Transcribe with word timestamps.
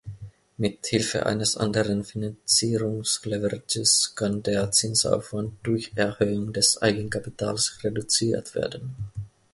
Mit 0.57 0.87
Hilfe 0.87 1.27
eines 1.27 1.57
anderen 1.57 2.03
Finanzierungs-Leverages 2.03 4.15
kann 4.15 4.41
der 4.41 4.71
Zinsaufwand 4.71 5.53
durch 5.61 5.91
Erhöhung 5.95 6.53
des 6.53 6.81
Eigenkapitals 6.81 7.83
reduziert 7.83 8.55
werden. 8.55 8.95